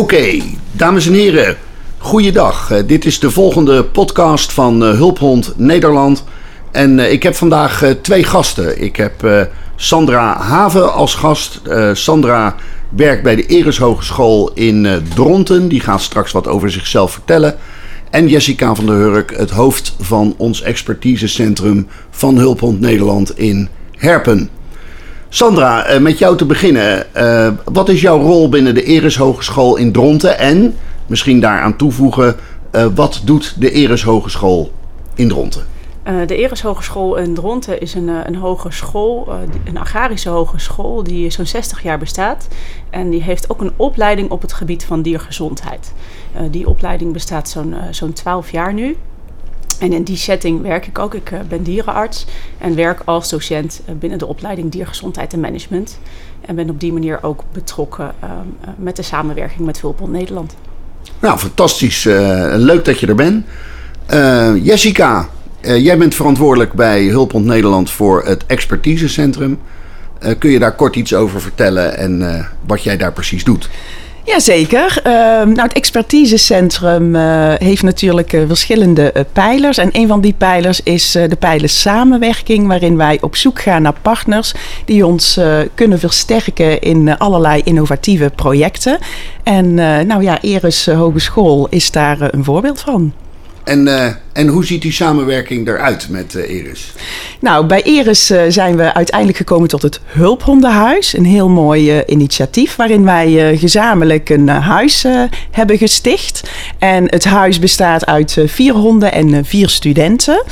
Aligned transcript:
Oké, 0.00 0.42
dames 0.72 1.06
en 1.06 1.12
heren, 1.12 1.56
goeiedag. 1.98 2.70
Uh, 2.72 2.78
dit 2.86 3.04
is 3.04 3.18
de 3.18 3.30
volgende 3.30 3.84
podcast 3.84 4.52
van 4.52 4.82
uh, 4.82 4.90
Hulphond 4.90 5.52
Nederland. 5.56 6.24
En 6.72 6.98
uh, 6.98 7.12
ik 7.12 7.22
heb 7.22 7.34
vandaag 7.34 7.84
twee 8.02 8.24
gasten. 8.24 8.82
Ik 8.82 8.96
heb 8.96 9.48
Sandra 9.76 10.38
Haven 10.38 10.92
als 10.92 11.14
gast. 11.14 11.60
Sandra 11.92 12.54
werkt 12.88 13.22
bij 13.22 13.36
de 13.36 13.46
Eres 13.46 13.78
Hogeschool 13.78 14.50
in 14.54 15.02
Dronten. 15.14 15.68
Die 15.68 15.80
gaat 15.80 16.02
straks 16.02 16.32
wat 16.32 16.48
over 16.48 16.70
zichzelf 16.70 17.12
vertellen. 17.12 17.56
En 18.10 18.28
Jessica 18.28 18.74
van 18.74 18.86
der 18.86 18.94
Hurk, 18.94 19.36
het 19.36 19.50
hoofd 19.50 19.96
van 20.00 20.34
ons 20.36 20.62
expertisecentrum 20.62 21.86
van 22.10 22.36
Hulphond 22.36 22.80
Nederland 22.80 23.38
in 23.38 23.68
Herpen. 23.96 24.50
Sandra, 25.32 25.84
eh, 25.84 26.00
met 26.00 26.18
jou 26.18 26.36
te 26.36 26.44
beginnen. 26.44 27.14
Eh, 27.14 27.48
wat 27.64 27.88
is 27.88 28.00
jouw 28.00 28.20
rol 28.20 28.48
binnen 28.48 28.74
de 28.74 28.82
Eres 28.82 29.16
Hogeschool 29.16 29.76
in 29.76 29.92
Dronten? 29.92 30.38
En 30.38 30.76
misschien 31.06 31.40
daaraan 31.40 31.76
toevoegen, 31.76 32.36
uh, 32.72 32.86
wat 32.94 33.20
doet 33.24 33.54
de 33.60 33.70
Eres 33.70 34.02
Hogeschool 34.02 34.72
in 35.14 35.28
Dronten? 35.28 35.68
de 36.26 36.36
Eres 36.36 36.62
Hogeschool 36.62 37.16
in 37.16 37.34
Dronten 37.34 37.80
is 37.80 37.94
een, 37.94 38.08
een 38.08 38.36
hogeschool, 38.36 39.28
een 39.64 39.78
agrarische 39.78 40.28
hogeschool 40.28 41.02
die 41.02 41.30
zo'n 41.30 41.46
60 41.46 41.82
jaar 41.82 41.98
bestaat. 41.98 42.48
En 42.90 43.10
die 43.10 43.22
heeft 43.22 43.50
ook 43.50 43.60
een 43.60 43.72
opleiding 43.76 44.30
op 44.30 44.42
het 44.42 44.52
gebied 44.52 44.84
van 44.84 45.02
diergezondheid. 45.02 45.92
die 46.50 46.68
opleiding 46.68 47.12
bestaat 47.12 47.48
zo'n 47.48 47.74
zo'n 47.90 48.12
12 48.12 48.50
jaar 48.50 48.74
nu. 48.74 48.96
En 49.80 49.92
in 49.92 50.02
die 50.02 50.16
setting 50.16 50.62
werk 50.62 50.86
ik 50.86 50.98
ook. 50.98 51.14
Ik 51.14 51.30
uh, 51.30 51.38
ben 51.48 51.62
dierenarts 51.62 52.26
en 52.58 52.74
werk 52.74 53.00
als 53.04 53.28
docent 53.28 53.80
uh, 53.88 53.94
binnen 53.94 54.18
de 54.18 54.26
opleiding 54.26 54.70
Diergezondheid 54.70 55.32
en 55.32 55.40
Management. 55.40 55.98
En 56.40 56.54
ben 56.54 56.70
op 56.70 56.80
die 56.80 56.92
manier 56.92 57.22
ook 57.22 57.44
betrokken 57.52 58.14
uh, 58.24 58.30
met 58.76 58.96
de 58.96 59.02
samenwerking 59.02 59.66
met 59.66 59.80
Hulpbond 59.80 60.12
Nederland. 60.12 60.54
Nou, 61.20 61.38
fantastisch. 61.38 62.04
leuk 62.54 62.84
dat 62.84 63.00
je 63.00 63.06
er 63.06 63.14
bent. 63.14 63.44
Jessica, 64.64 65.28
jij 65.60 65.98
bent 65.98 66.14
verantwoordelijk 66.14 66.72
bij 66.72 67.04
Hulpbond 67.04 67.44
Nederland 67.44 67.90
voor 67.90 68.24
het 68.24 68.46
expertisecentrum. 68.46 69.58
kun 70.38 70.50
je 70.50 70.58
daar 70.58 70.74
kort 70.74 70.96
iets 70.96 71.14
over 71.14 71.40
vertellen 71.40 71.96
en 71.96 72.46
wat 72.66 72.82
jij 72.82 72.96
daar 72.96 73.12
precies 73.12 73.44
doet? 73.44 73.68
Jazeker. 74.30 75.02
Uh, 75.06 75.12
nou, 75.54 75.60
het 75.62 75.72
expertisecentrum 75.72 77.14
uh, 77.14 77.52
heeft 77.58 77.82
natuurlijk 77.82 78.32
uh, 78.32 78.42
verschillende 78.46 79.12
uh, 79.16 79.22
pijlers. 79.32 79.78
En 79.78 79.88
een 79.92 80.08
van 80.08 80.20
die 80.20 80.34
pijlers 80.38 80.82
is 80.82 81.10
de 81.10 81.36
pijler 81.38 81.68
samenwerking, 81.68 82.66
waarin 82.66 82.96
wij 82.96 83.18
op 83.20 83.36
zoek 83.36 83.60
gaan 83.60 83.82
naar 83.82 83.94
partners 84.02 84.54
die 84.84 85.06
ons 85.06 85.40
kunnen 85.74 85.98
versterken 85.98 86.80
in 86.80 87.18
allerlei 87.18 87.62
innovatieve 87.64 88.32
projecten. 88.34 88.98
En 89.42 89.74
nou 90.06 90.22
ja, 90.22 90.40
Eres 90.40 90.86
Hogeschool 90.86 91.66
is 91.70 91.90
daar 91.90 92.34
een 92.34 92.44
voorbeeld 92.44 92.80
van. 92.80 93.12
En, 93.70 93.86
uh, 93.86 94.06
en 94.32 94.48
hoe 94.48 94.64
ziet 94.64 94.82
die 94.82 94.92
samenwerking 94.92 95.68
eruit 95.68 96.06
met 96.08 96.34
uh, 96.34 96.50
Eris? 96.50 96.92
Nou, 97.40 97.66
bij 97.66 97.82
Eris 97.82 98.30
uh, 98.30 98.42
zijn 98.48 98.76
we 98.76 98.94
uiteindelijk 98.94 99.38
gekomen 99.38 99.68
tot 99.68 99.82
het 99.82 100.00
Hulphondenhuis. 100.04 101.16
Een 101.16 101.24
heel 101.24 101.48
mooi 101.48 102.02
initiatief 102.06 102.76
waarin 102.76 103.04
wij 103.04 103.56
gezamenlijk 103.56 104.28
een 104.28 104.48
huis 104.48 105.04
hebben 105.50 105.78
gesticht. 105.78 106.50
En 106.78 107.04
het 107.04 107.24
huis 107.24 107.58
bestaat 107.58 108.06
uit 108.06 108.36
vier 108.46 108.74
honden 108.74 109.12
en 109.12 109.44
vier 109.44 109.68
studenten. 109.68 110.44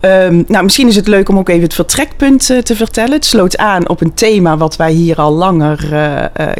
Um, 0.00 0.44
nou, 0.46 0.64
misschien 0.64 0.88
is 0.88 0.96
het 0.96 1.08
leuk 1.08 1.28
om 1.28 1.38
ook 1.38 1.48
even 1.48 1.62
het 1.62 1.74
vertrekpunt 1.74 2.46
te 2.46 2.76
vertellen. 2.76 3.12
Het 3.12 3.24
sloot 3.24 3.56
aan 3.56 3.88
op 3.88 4.00
een 4.00 4.14
thema 4.14 4.56
wat 4.56 4.76
wij 4.76 4.92
hier 4.92 5.16
al 5.16 5.32
langer 5.32 5.90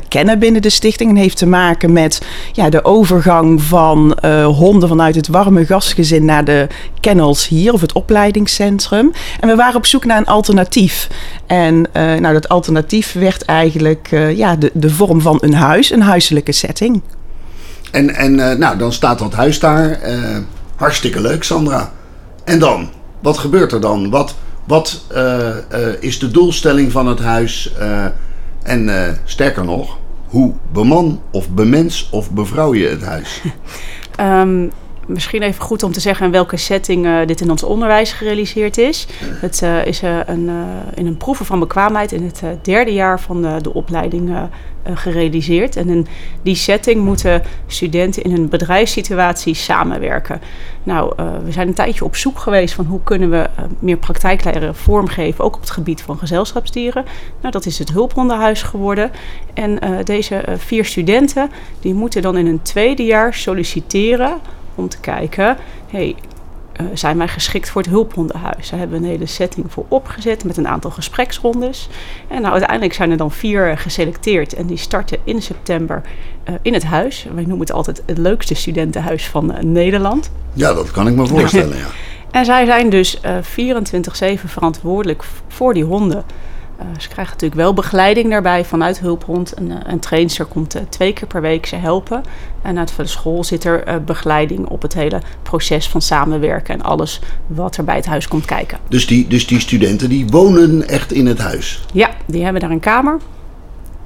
kennen 0.09 0.39
binnen 0.39 0.63
de 0.63 0.71
stichting. 0.71 1.11
En 1.11 1.17
heeft 1.17 1.37
te 1.37 1.47
maken 1.47 1.93
met 1.93 2.21
ja, 2.53 2.71
de 2.71 2.85
overgang 2.85 3.63
van 3.63 4.17
honden 4.45 4.89
vanuit 4.89 5.15
het 5.15 5.29
warme 5.29 5.65
gasgezin 6.03 6.25
naar 6.25 6.45
de 6.45 6.67
kennels 7.01 7.49
hier, 7.49 7.73
of 7.73 7.81
het 7.81 7.93
opleidingscentrum. 7.93 9.13
En 9.41 9.49
we 9.49 9.55
waren 9.55 9.77
op 9.77 9.87
zoek 9.87 10.05
naar 10.05 10.19
een 10.19 10.27
alternatief. 10.27 11.09
En 11.47 11.77
uh, 11.77 12.15
nou, 12.15 12.33
dat 12.33 12.49
alternatief 12.49 13.13
werd 13.13 13.45
eigenlijk 13.45 14.09
uh, 14.11 14.37
ja, 14.37 14.57
de, 14.57 14.71
de 14.75 14.91
vorm 14.91 15.21
van 15.21 15.39
een 15.41 15.55
huis, 15.55 15.91
een 15.91 16.03
huiselijke 16.03 16.53
setting. 16.53 17.03
En, 17.91 18.15
en 18.15 18.39
uh, 18.39 18.53
nou, 18.53 18.79
dan 18.79 18.93
staat 18.93 19.19
dat 19.19 19.33
huis 19.33 19.59
daar. 19.59 19.99
hartstikke 20.77 21.21
leuk, 21.21 21.45
Sandra. 21.45 21.93
En 22.45 22.59
dan? 22.59 22.91
Wat 23.21 23.39
gebeurt 23.39 23.73
er 23.73 23.81
dan? 23.81 24.11
Wat, 24.11 24.35
wat 24.67 25.05
is 26.01 26.19
de 26.19 26.31
doelstelling 26.31 26.93
van 26.93 27.07
het 27.07 27.21
huis? 27.21 27.73
en 28.63 28.91
sterker 29.25 29.65
nog, 29.65 29.99
hoe 30.27 30.53
beman 30.73 31.21
of 31.31 31.51
bemens 31.51 32.09
of 32.11 32.31
bevrouw 32.31 32.75
je 32.75 32.89
het 32.89 33.03
huis? 33.03 33.43
um, 34.21 34.71
misschien 35.07 35.43
even 35.43 35.63
goed 35.63 35.83
om 35.83 35.93
te 35.93 36.01
zeggen 36.01 36.27
in 36.27 36.33
welke 36.33 36.57
setting 36.57 37.07
uh, 37.07 37.27
dit 37.27 37.41
in 37.41 37.51
ons 37.51 37.63
onderwijs 37.63 38.13
gerealiseerd 38.13 38.79
is. 38.79 39.07
Het 39.21 39.61
uh, 39.63 39.87
is 39.87 40.03
uh, 40.03 40.19
een, 40.27 40.51
in 40.95 41.07
een 41.07 41.17
proeven 41.17 41.47
van 41.47 41.59
bekwaamheid 41.59 42.13
in 42.13 42.25
het 42.25 42.43
derde 42.63 42.93
jaar 42.93 43.21
van 43.21 43.43
de, 43.43 43.59
de 43.63 43.75
opleiding 43.75 44.37
gerealiseerd. 44.95 45.77
En 45.77 45.89
in 45.89 46.07
die 46.43 46.55
setting 46.55 47.05
moeten 47.05 47.43
studenten 47.67 48.23
in 48.23 48.33
een 48.35 48.49
bedrijfssituatie 48.49 49.55
samenwerken. 49.55 50.41
Nou, 50.83 51.13
we 51.45 51.53
zijn 51.53 51.69
een 51.69 51.75
tijdje 51.75 52.05
op 52.05 52.17
zoek 52.17 52.39
geweest 52.39 52.75
van 52.75 52.85
hoe 52.85 53.01
kunnen 53.03 53.31
we 53.31 53.49
meer 53.79 53.97
praktijkleren 53.97 54.75
vormgeven, 54.75 55.45
ook 55.45 55.55
op 55.55 55.61
het 55.61 55.71
gebied 55.71 56.03
van 56.03 56.19
gezelschapsdieren. 56.19 57.05
Nou, 57.41 57.53
dat 57.53 57.67
is 57.67 57.79
het 57.79 57.93
hulphondenhuis 57.93 58.63
geworden. 58.63 59.11
En 59.55 59.79
deze 60.05 60.45
vier 60.57 60.85
studenten 60.85 61.51
die 61.81 61.95
moeten 61.95 62.23
dan 62.23 62.37
in 62.37 62.47
een 62.47 62.63
tweede 62.63 63.05
jaar 63.05 63.35
solliciteren 63.35 64.41
om 64.75 64.89
te 64.89 65.01
kijken, 65.01 65.57
hey, 65.91 66.15
uh, 66.81 66.87
zijn 66.95 67.19
wij 67.19 67.29
geschikt 67.29 67.71
voor 67.71 67.83
het 67.83 67.91
hulphondenhuis? 67.91 68.71
Daar 68.71 68.79
hebben 68.79 69.01
we 69.01 69.05
een 69.05 69.11
hele 69.11 69.27
setting 69.27 69.73
voor 69.73 69.85
opgezet 69.89 70.45
met 70.45 70.57
een 70.57 70.69
aantal 70.69 70.91
gespreksrondes. 70.91 71.89
En 72.29 72.41
nou, 72.41 72.53
uiteindelijk 72.53 72.93
zijn 72.93 73.11
er 73.11 73.17
dan 73.17 73.31
vier 73.31 73.79
geselecteerd 73.79 74.55
en 74.55 74.67
die 74.67 74.77
starten 74.77 75.19
in 75.25 75.43
september 75.43 76.03
uh, 76.49 76.55
in 76.63 76.75
het 76.75 76.85
huis. 76.85 77.27
Wij 77.35 77.43
noemen 77.43 77.61
het 77.61 77.73
altijd 77.73 78.03
het 78.07 78.19
leukste 78.19 78.55
studentenhuis 78.55 79.27
van 79.27 79.51
uh, 79.51 79.59
Nederland. 79.59 80.31
Ja, 80.53 80.75
dat 80.75 80.91
kan 80.91 81.09
ik 81.09 81.15
me 81.15 81.27
voorstellen, 81.27 81.77
ja. 81.85 81.87
en 82.31 82.45
zij 82.45 82.65
zijn 82.65 82.91
dus 82.91 83.19
24-7 83.19 83.21
verantwoordelijk 84.45 85.25
voor 85.49 85.75
die 85.75 85.85
honden. 85.85 86.25
Uh, 86.83 86.89
ze 86.99 87.09
krijgen 87.09 87.33
natuurlijk 87.33 87.61
wel 87.61 87.75
begeleiding 87.75 88.31
daarbij 88.31 88.65
vanuit 88.65 89.01
Hulphond. 89.01 89.59
Een, 89.59 89.71
uh, 89.71 89.77
een 89.83 89.99
trainster 89.99 90.45
komt 90.45 90.77
uh, 90.77 90.83
twee 90.89 91.13
keer 91.13 91.27
per 91.27 91.41
week 91.41 91.67
ze 91.67 91.77
helpen. 91.77 92.23
En 92.63 92.79
uit 92.79 92.97
de 92.97 93.07
school 93.07 93.45
zit 93.45 93.65
er 93.65 94.05
begeleiding 94.05 94.67
op 94.67 94.83
het 94.83 94.95
hele 94.95 95.21
proces 95.43 95.89
van 95.89 96.03
samenwerken 96.03 96.75
en 96.75 96.83
alles 96.83 97.21
wat 97.47 97.77
er 97.77 97.85
bij 97.85 97.97
het 97.97 98.07
huis 98.07 98.29
komt 98.29 98.45
kijken. 98.45 98.79
Dus 98.89 99.07
die, 99.07 99.27
dus 99.27 99.47
die 99.47 99.61
studenten 99.61 100.09
die 100.09 100.27
wonen 100.27 100.89
echt 100.89 101.13
in 101.13 101.27
het 101.27 101.39
huis? 101.39 101.85
Ja, 101.93 102.11
die 102.27 102.43
hebben 102.43 102.61
daar 102.61 102.71
een 102.71 102.81
kamer. 102.81 103.19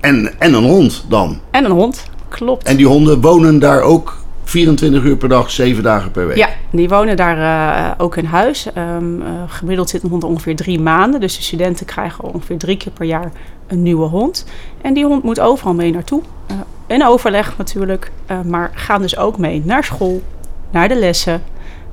En, 0.01 0.33
en 0.39 0.55
een 0.55 0.65
hond 0.65 1.05
dan? 1.09 1.41
En 1.51 1.65
een 1.65 1.71
hond, 1.71 2.05
klopt. 2.29 2.67
En 2.67 2.77
die 2.77 2.87
honden 2.87 3.21
wonen 3.21 3.59
daar 3.59 3.81
ook 3.81 4.26
24 4.49 5.03
uur 5.05 5.17
per 5.17 5.29
dag, 5.29 5.51
7 5.51 5.83
dagen 5.83 6.11
per 6.11 6.27
week. 6.27 6.37
Ja, 6.37 6.49
die 6.71 6.89
wonen 6.89 7.17
daar 7.17 7.39
uh, 7.39 8.05
ook 8.05 8.17
in 8.17 8.25
huis. 8.25 8.67
Um, 8.79 9.21
uh, 9.21 9.29
gemiddeld 9.47 9.91
zit 9.91 10.03
een 10.03 10.11
hond 10.11 10.25
ongeveer 10.25 10.57
drie 10.57 10.81
maanden. 10.81 11.21
Dus 11.21 11.37
de 11.37 11.43
studenten 11.43 11.87
krijgen 11.87 12.25
ongeveer 12.25 12.59
drie 12.59 12.77
keer 12.77 12.93
per 12.93 13.07
jaar 13.07 13.33
een 13.67 13.83
nieuwe 13.83 14.07
hond. 14.07 14.47
En 14.83 14.95
die 14.95 15.05
hond 15.05 15.23
moet 15.23 15.41
overal 15.41 15.75
mee 15.75 15.93
naartoe. 15.93 16.23
Uh, 16.51 16.57
in 16.87 17.07
overleg 17.07 17.59
natuurlijk. 17.59 18.11
maar 18.45 18.71
gaan 18.75 19.03
dus 19.03 19.17
ook 19.17 19.39
mee 19.39 19.62
naar 19.65 19.84
school, 19.84 20.23
naar 20.71 20.89
de 20.89 20.97
lessen. 20.99 21.43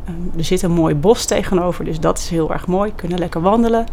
Um, 0.10 0.32
er 0.38 0.44
zit 0.44 0.62
een 0.62 0.72
mooi 0.72 0.96
bos 0.96 1.26
tegenover, 1.26 1.86
dus 1.86 2.00
dat 2.00 2.18
is 2.18 2.30
heel 2.30 2.54
erg 2.54 2.68
mooi. 2.68 2.92
Kunnen 2.96 3.20
lekker 3.20 3.42
wandelen 3.42 3.86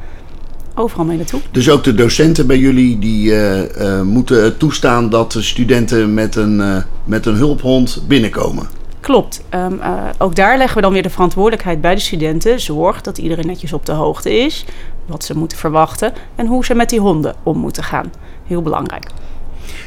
overal 0.75 1.05
mee 1.05 1.17
naartoe. 1.17 1.41
Dus 1.51 1.71
ook 1.71 1.85
de 1.85 1.95
docenten 1.95 2.47
bij 2.47 2.59
jullie 2.59 2.99
die 2.99 3.31
uh, 3.31 3.59
uh, 3.59 4.03
moeten 4.03 4.57
toestaan 4.57 5.11
dat 5.11 5.33
de 5.33 5.43
studenten 5.43 6.15
met 6.15 6.37
een, 6.37 6.59
uh, 6.59 6.77
met 7.05 7.27
een 7.27 7.35
hulphond 7.35 8.03
binnenkomen? 8.09 8.69
Klopt. 9.01 9.43
Um, 9.55 9.81
ook 10.19 10.35
daar 10.35 10.57
leggen 10.57 10.77
we 10.77 10.83
dan 10.83 10.93
weer 10.93 11.03
de 11.03 11.11
verantwoordelijkheid 11.11 11.81
bij 11.81 11.95
de 11.95 12.01
studenten. 12.01 12.61
Zorg 12.61 13.01
dat 13.01 13.19
iedereen 13.19 13.47
netjes 13.47 13.73
op 13.73 13.87
de 13.87 13.93
hoogte 13.93 14.39
is, 14.39 14.65
wat 15.07 15.25
ze 15.25 15.37
moeten 15.37 15.59
verwachten 15.59 16.13
en 16.35 16.47
hoe 16.47 16.65
ze 16.65 16.75
met 16.75 16.91
die 16.91 17.01
honden 17.01 17.35
om 17.43 17.59
moeten 17.59 17.85
gaan. 17.85 18.13
Heel 18.47 18.63
belangrijk. 18.63 19.07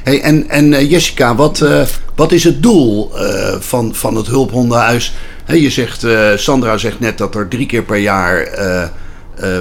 Hey, 0.03 0.21
en 0.21 0.49
en 0.49 0.87
Jessica, 0.87 1.35
wat, 1.35 1.65
wat 2.15 2.31
is 2.31 2.43
het 2.43 2.63
doel 2.63 3.11
van, 3.59 3.95
van 3.95 4.15
het 4.15 4.27
hulphondenhuis? 4.27 5.13
Hey, 5.45 5.61
je 5.61 5.69
zegt, 5.69 6.05
Sandra 6.35 6.77
zegt 6.77 6.99
net 6.99 7.17
dat 7.17 7.35
er 7.35 7.47
drie 7.47 7.65
keer 7.65 7.83
per 7.83 7.97
jaar 7.97 8.47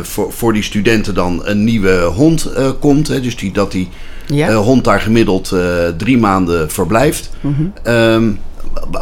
voor, 0.02 0.32
voor 0.32 0.52
die 0.52 0.62
studenten 0.62 1.14
dan 1.14 1.40
een 1.44 1.64
nieuwe 1.64 2.00
hond 2.00 2.52
uh, 2.58 2.70
komt. 2.80 3.08
Hè, 3.08 3.20
dus 3.20 3.36
die, 3.36 3.52
dat 3.52 3.72
die 3.72 3.88
ja. 4.26 4.50
uh, 4.50 4.56
hond 4.56 4.84
daar 4.84 5.00
gemiddeld 5.00 5.54
drie 5.96 6.18
maanden 6.18 6.70
verblijft. 6.70 7.30
Mm 7.40 7.54
-hmm. 7.54 7.94
um, 7.94 8.38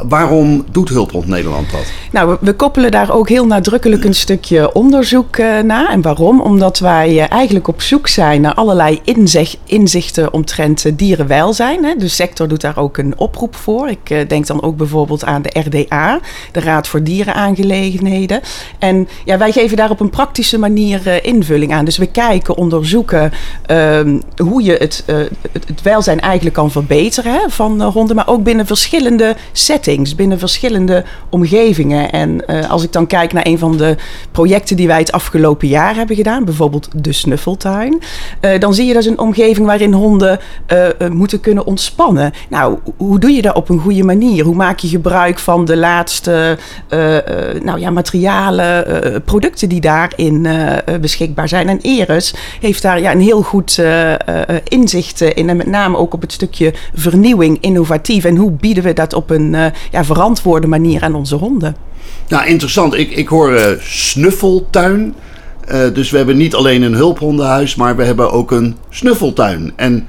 waarom 0.08 0.64
doet 0.70 0.88
Hulphond 0.88 1.26
Nederland 1.26 1.70
dat? 1.70 1.92
Nou, 2.10 2.36
we, 2.40 2.52
koppelen 2.52 2.90
daar 2.90 3.12
ook 3.12 3.28
heel 3.28 3.46
nadrukkelijk 3.46 4.04
een 4.04 4.14
stukje 4.14 4.72
onderzoek 4.72 5.36
uh, 5.36 5.60
naar. 5.60 5.88
En 5.88 6.02
waarom? 6.02 6.40
Omdat 6.40 6.78
wij 6.78 7.10
uh, 7.10 7.30
eigenlijk 7.30 7.68
op 7.68 7.82
zoek 7.82 8.08
zijn 8.08 8.40
naar 8.40 8.54
allerlei 8.54 9.00
inzicht, 9.04 9.58
inzichten 9.64 10.32
omtrent 10.32 10.84
uh, 10.84 10.92
dierenwelzijn. 10.96 11.84
Hè. 11.84 11.94
De 11.96 12.08
sector 12.08 12.48
doet 12.48 12.60
daar 12.60 12.78
ook 12.78 12.96
een 12.96 13.18
oproep 13.18 13.56
voor. 13.56 13.88
Ik 13.88 14.28
denk 14.28 14.46
dan 14.46 14.62
ook 14.62 14.76
bijvoorbeeld 14.76 15.24
aan 15.24 15.42
de 15.42 15.60
RDA, 15.60 16.20
de 16.52 16.60
Raad 16.60 16.88
voor 16.88 17.02
Dierenaangelegenheden. 17.02 18.40
En 18.78 19.08
ja, 19.24 19.38
wij 19.38 19.52
geven 19.52 19.76
daar 19.76 19.90
op 19.90 20.00
een 20.00 20.10
praktische 20.10 20.58
manier 20.58 21.24
invulling 21.24 21.72
aan. 21.72 21.84
Dus 21.84 21.96
we 21.96 22.06
kijken, 22.06 22.56
onderzoeken 22.56 23.32
ehm, 23.66 24.20
hoe 24.36 24.62
je 24.62 24.72
het, 24.72 25.04
het, 25.06 25.66
het, 25.66 25.82
welzijn 25.82 26.20
eigenlijk 26.20 26.54
kan 26.54 26.70
verbeteren 26.70 27.32
hè, 27.32 27.40
van 27.48 27.82
honden, 27.82 28.16
maar 28.16 28.28
ook 28.28 28.42
binnen 28.42 28.66
verschillende 28.66 29.36
settings, 29.60 30.14
binnen 30.14 30.38
verschillende 30.38 31.04
omgevingen. 31.28 32.12
En 32.12 32.42
uh, 32.46 32.70
als 32.70 32.82
ik 32.82 32.92
dan 32.92 33.06
kijk 33.06 33.32
naar 33.32 33.46
een 33.46 33.58
van 33.58 33.76
de 33.76 33.96
projecten 34.32 34.76
die 34.76 34.86
wij 34.86 34.98
het 34.98 35.12
afgelopen 35.12 35.68
jaar 35.68 35.94
hebben 35.94 36.16
gedaan, 36.16 36.44
bijvoorbeeld 36.44 36.88
de 36.94 37.12
snuffeltuin, 37.12 38.02
uh, 38.40 38.58
dan 38.58 38.74
zie 38.74 38.86
je 38.86 38.92
dat 38.92 39.02
is 39.02 39.08
een 39.08 39.18
omgeving 39.18 39.66
waarin 39.66 39.92
honden 39.92 40.38
uh, 40.72 41.08
moeten 41.08 41.40
kunnen 41.40 41.66
ontspannen. 41.66 42.32
Nou, 42.48 42.78
hoe 42.96 43.18
doe 43.18 43.30
je 43.30 43.42
dat 43.42 43.54
op 43.54 43.68
een 43.68 43.78
goede 43.78 44.04
manier? 44.04 44.44
Hoe 44.44 44.54
maak 44.54 44.78
je 44.78 44.88
gebruik 44.88 45.38
van 45.38 45.64
de 45.64 45.76
laatste 45.76 46.58
nou 47.62 47.80
ja, 47.80 47.90
materialen, 47.90 48.84
producten 49.24 49.68
die 49.68 49.80
daarin 49.80 50.48
beschikbaar 51.00 51.48
zijn? 51.48 51.68
En 51.68 51.78
Eres 51.82 52.34
heeft 52.60 52.82
daar 52.82 53.00
ja, 53.00 53.12
een 53.12 53.20
heel 53.20 53.42
goed 53.42 53.82
inzicht 54.64 55.20
in 55.20 55.48
en 55.48 55.56
met 55.56 55.66
name 55.66 55.96
ook 55.96 56.14
op 56.14 56.20
het 56.20 56.32
stukje 56.32 56.72
vernieuwing, 56.94 57.58
innovatief. 57.60 58.24
En 58.24 58.36
hoe 58.36 58.50
bieden 58.50 58.82
we 58.82 58.92
dat 58.92 59.12
op 59.12 59.30
een 59.30 59.49
ja, 59.90 60.04
verantwoorde 60.04 60.66
manier 60.66 61.02
aan 61.02 61.14
onze 61.14 61.36
honden? 61.36 61.76
Nou, 62.28 62.46
interessant. 62.46 62.94
Ik, 62.94 63.10
ik 63.10 63.28
hoor 63.28 63.52
uh, 63.52 63.66
snuffeltuin. 63.80 65.14
Uh, 65.72 65.94
dus 65.94 66.10
we 66.10 66.16
hebben 66.16 66.36
niet 66.36 66.54
alleen 66.54 66.82
een 66.82 66.94
hulphondenhuis, 66.94 67.74
maar 67.74 67.96
we 67.96 68.04
hebben 68.04 68.32
ook 68.32 68.50
een 68.50 68.76
snuffeltuin. 68.88 69.72
En 69.76 70.06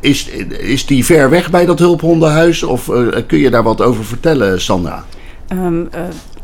is, 0.00 0.28
is 0.58 0.86
die 0.86 1.04
ver 1.04 1.30
weg 1.30 1.50
bij 1.50 1.66
dat 1.66 1.78
hulphondenhuis? 1.78 2.62
Of 2.62 2.88
uh, 2.88 3.08
kun 3.26 3.38
je 3.38 3.50
daar 3.50 3.62
wat 3.62 3.80
over 3.80 4.04
vertellen, 4.04 4.60
Sandra? 4.60 5.04
Um, 5.52 5.88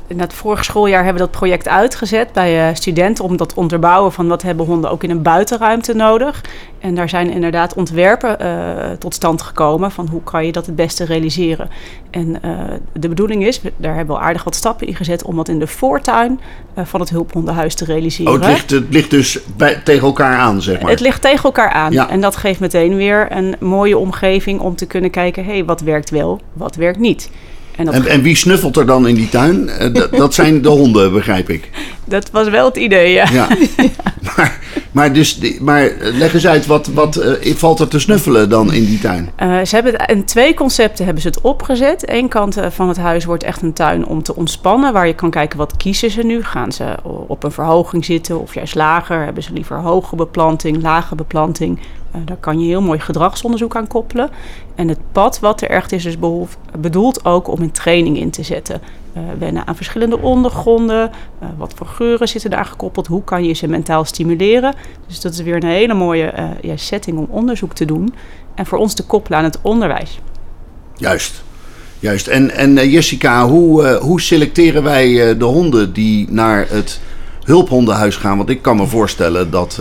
in 0.06 0.20
het 0.20 0.32
vorige 0.32 0.64
schooljaar 0.64 1.04
hebben 1.04 1.22
we 1.22 1.28
dat 1.28 1.38
project 1.38 1.69
uitgezet 1.69 2.32
bij 2.32 2.69
uh, 2.69 2.75
studenten 2.75 3.25
om 3.25 3.37
dat 3.37 3.54
onderbouwen 3.54 4.12
van 4.12 4.28
wat 4.28 4.43
hebben 4.43 4.66
honden 4.66 4.90
ook 4.90 5.02
in 5.02 5.10
een 5.10 5.22
buitenruimte 5.22 5.94
nodig. 5.94 6.44
En 6.78 6.94
daar 6.94 7.08
zijn 7.08 7.31
inderdaad 7.31 7.75
ontwerpen 7.75 8.37
uh, 8.43 8.90
tot 8.99 9.14
stand 9.14 9.43
gekomen 9.43 9.90
van 9.90 10.08
hoe 10.08 10.22
kan 10.22 10.46
je 10.46 10.52
dat 10.52 10.66
het 10.66 10.76
beste 10.76 11.04
realiseren. 11.04 11.69
En 12.10 12.28
uh, 12.44 12.60
de 12.93 13.08
bedoeling 13.08 13.44
is, 13.44 13.60
daar 13.76 13.94
hebben 13.94 14.14
we 14.14 14.20
al 14.20 14.26
aardig 14.26 14.44
wat 14.44 14.54
stappen 14.54 14.87
in 14.87 14.94
gezet 14.94 15.22
om 15.22 15.37
dat 15.37 15.49
in 15.49 15.58
de 15.58 15.66
voortuin 15.66 16.40
van 16.76 17.00
het 17.00 17.10
hulphondenhuis 17.10 17.75
te 17.75 17.84
realiseren. 17.84 18.32
Oh, 18.32 18.40
het 18.40 18.48
ligt, 18.48 18.70
het 18.70 18.87
ligt 18.90 19.10
dus 19.10 19.38
bij, 19.56 19.81
tegen 19.84 20.06
elkaar 20.06 20.37
aan, 20.37 20.62
zeg 20.62 20.81
maar. 20.81 20.90
Het 20.90 21.00
ligt 21.00 21.22
tegen 21.22 21.44
elkaar 21.44 21.70
aan. 21.70 21.93
Ja. 21.93 22.08
En 22.08 22.20
dat 22.20 22.37
geeft 22.37 22.60
meteen 22.60 22.96
weer 22.96 23.26
een 23.31 23.56
mooie 23.60 23.98
omgeving 23.98 24.60
om 24.60 24.76
te 24.76 24.87
kunnen 24.87 25.10
kijken, 25.10 25.44
hé, 25.44 25.52
hey, 25.52 25.64
wat 25.64 25.81
werkt 25.81 26.10
wel, 26.10 26.40
wat 26.52 26.75
werkt 26.75 26.98
niet. 26.98 27.31
En, 27.76 27.88
en, 27.88 28.06
en, 28.06 28.22
wie 28.22 28.36
snuffelt 28.36 28.76
er 28.76 28.86
dan 28.86 29.08
in 29.08 29.14
die 29.14 29.28
tuin? 29.28 29.70
Uh, 29.80 30.02
dat 30.20 30.34
zijn 30.34 30.62
de 30.62 30.69
honden, 30.69 31.12
begrijp 31.12 31.50
ik. 31.50 31.70
Dat 32.04 32.30
was 32.30 32.48
wel 32.48 32.64
het 32.64 32.76
idee, 32.76 33.12
ja. 33.12 33.26
ja. 33.32 33.48
maar, 34.36 34.58
maar, 34.92 35.12
dus, 35.12 35.38
maar 35.60 35.92
leg 36.00 36.34
eens 36.34 36.46
uit, 36.46 36.66
wat, 36.66 36.86
wat 36.86 37.16
uh, 37.44 37.54
valt 37.54 37.80
er 37.80 37.88
te 37.88 37.98
snuffelen 37.98 38.48
dan 38.48 38.72
in 38.72 38.84
die 38.84 38.98
tuin? 38.98 39.30
Uh, 39.42 39.64
ze 39.64 39.74
hebben 39.74 39.92
het, 39.96 40.10
in 40.10 40.24
twee 40.24 40.54
concepten 40.54 41.04
hebben 41.04 41.22
ze 41.22 41.28
het 41.28 41.40
opgezet. 41.40 42.10
Eén 42.10 42.28
kant 42.28 42.56
van 42.69 42.88
het 42.88 42.96
huis 42.96 43.24
wordt 43.24 43.42
echt 43.42 43.62
een 43.62 43.72
tuin 43.72 44.06
om 44.06 44.22
te 44.22 44.36
ontspannen. 44.36 44.92
Waar 44.92 45.06
je 45.06 45.14
kan 45.14 45.30
kijken, 45.30 45.58
wat 45.58 45.76
kiezen 45.76 46.10
ze 46.10 46.22
nu? 46.22 46.44
Gaan 46.44 46.72
ze 46.72 46.84
op 47.26 47.44
een 47.44 47.52
verhoging 47.52 48.04
zitten 48.04 48.40
of 48.40 48.54
juist 48.54 48.74
lager? 48.74 49.24
Hebben 49.24 49.42
ze 49.42 49.52
liever 49.52 49.76
hoge 49.76 50.16
beplanting, 50.16 50.82
lage 50.82 51.14
beplanting? 51.14 51.80
Uh, 52.14 52.20
daar 52.25 52.37
kan 52.37 52.61
je 52.61 52.67
heel 52.67 52.82
mooi 52.82 52.99
gedragsonderzoek 52.99 53.76
aan 53.76 53.87
koppelen. 53.87 54.31
En 54.75 54.88
het 54.88 54.99
pad 55.12 55.41
wat 55.41 55.61
er 55.61 55.70
echt 55.70 55.93
is, 55.93 56.05
is 56.05 56.17
bedoeld 56.79 57.25
ook 57.25 57.49
om 57.49 57.61
een 57.61 57.70
training 57.70 58.19
in 58.19 58.31
te 58.31 58.43
zetten. 58.43 58.81
Uh, 59.17 59.23
wennen 59.38 59.67
aan 59.67 59.76
verschillende 59.76 60.19
ondergronden. 60.19 61.11
Uh, 61.43 61.49
wat 61.59 61.73
voor 61.76 61.87
geuren 61.87 62.29
zitten 62.29 62.50
daar 62.50 62.64
gekoppeld? 62.64 63.06
Hoe 63.06 63.25
kan 63.25 63.44
je 63.44 63.53
ze 63.53 63.69
mentaal 63.69 64.05
stimuleren? 64.05 64.75
Dus 65.06 65.20
dat 65.20 65.32
is 65.32 65.41
weer 65.41 65.55
een 65.55 65.64
hele 65.64 65.94
mooie 65.94 66.32
ja, 66.61 66.76
setting 66.76 67.19
om 67.19 67.26
onderzoek 67.31 67.75
te 67.75 67.85
doen. 67.85 68.15
En 68.55 68.67
voor 68.67 68.79
ons 68.79 68.94
te 68.94 69.06
koppelen 69.06 69.38
aan 69.38 69.44
het 69.44 69.58
onderwijs. 69.62 70.20
Juist. 70.97 71.43
Juist. 71.99 72.26
En, 72.26 72.50
en 72.50 72.91
Jessica, 72.91 73.47
hoe, 73.47 73.97
hoe 73.97 74.20
selecteren 74.20 74.82
wij 74.82 75.37
de 75.37 75.44
honden 75.44 75.93
die 75.93 76.26
naar 76.31 76.67
het 76.69 77.00
hulphondenhuis 77.44 78.17
gaan? 78.17 78.37
Want 78.37 78.49
ik 78.49 78.62
kan 78.62 78.76
me 78.76 78.87
voorstellen 78.87 79.50
dat 79.50 79.81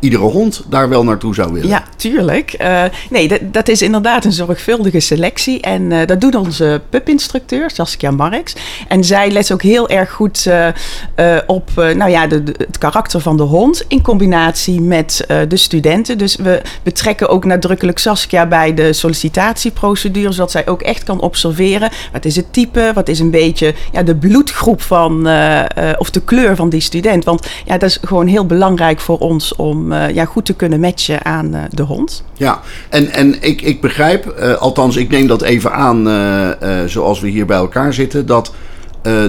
iedere 0.00 0.22
hond 0.22 0.62
daar 0.68 0.88
wel 0.88 1.04
naartoe 1.04 1.34
zou 1.34 1.52
willen. 1.52 1.68
Ja, 1.68 1.84
tuurlijk. 1.96 2.56
Uh, 2.60 2.82
nee, 3.10 3.50
dat 3.50 3.68
is 3.68 3.82
inderdaad 3.82 4.24
een 4.24 4.32
zorgvuldige 4.32 5.00
selectie. 5.00 5.60
En 5.60 5.82
uh, 5.82 5.98
dat 6.06 6.20
doet 6.20 6.34
onze 6.34 6.80
pupinstructeur, 6.88 7.70
Saskia 7.70 8.10
Marks. 8.10 8.54
En 8.88 9.04
zij 9.04 9.30
let 9.30 9.52
ook 9.52 9.62
heel 9.62 9.88
erg 9.88 10.10
goed 10.10 10.46
uh, 10.48 11.36
op 11.46 11.70
nou 11.74 12.10
ja, 12.10 12.26
de, 12.26 12.42
het 12.56 12.78
karakter 12.78 13.20
van 13.20 13.36
de 13.36 13.42
hond 13.42 13.84
in 13.88 14.02
combinatie 14.02 14.80
met 14.80 15.26
de 15.48 15.56
studenten. 15.56 16.18
Dus 16.18 16.36
we 16.36 16.62
betrekken 16.82 17.28
ook 17.28 17.44
nadrukkelijk 17.44 17.98
Saskia 17.98 18.46
bij 18.46 18.74
de 18.74 18.92
sollicitatieprocedure, 18.92 20.32
zodat 20.32 20.50
zij 20.50 20.68
ook 20.68 20.82
echt 20.82 21.04
kan 21.04 21.20
observeren 21.20 21.90
wat 22.12 22.24
is 22.24 22.36
het 22.36 22.52
type, 22.52 22.90
wat 22.94 23.08
is 23.08 23.18
een 23.18 23.30
beetje 23.30 23.74
ja, 23.92 24.02
de 24.02 24.16
bloedgroep 24.16 24.82
van, 24.82 25.28
of 25.98 26.10
de 26.10 26.22
kleur 26.24 26.56
van 26.56 26.68
die 26.68 26.80
student. 26.80 27.24
Want 27.24 27.46
ja, 27.64 27.78
dat 27.78 27.88
is 27.88 27.98
gewoon 28.02 28.26
heel 28.26 28.46
belangrijk 28.46 29.00
voor 29.00 29.18
ons 29.18 29.56
om 29.56 29.89
uh, 29.92 30.10
ja, 30.10 30.24
goed 30.24 30.44
te 30.44 30.54
kunnen 30.54 30.80
matchen 30.80 31.24
aan 31.24 31.54
uh, 31.54 31.62
de 31.70 31.82
hond. 31.82 32.24
Ja, 32.34 32.60
en, 32.88 33.12
en 33.12 33.42
ik, 33.42 33.62
ik 33.62 33.80
begrijp, 33.80 34.34
uh, 34.38 34.54
althans 34.54 34.96
ik 34.96 35.10
neem 35.10 35.26
dat 35.26 35.42
even 35.42 35.72
aan 35.72 36.08
zoals 36.88 37.20
we 37.20 37.28
hier 37.28 37.46
bij 37.46 37.56
elkaar 37.56 37.94
zitten, 37.94 38.26
dat 38.26 38.52
uh, 39.02 39.24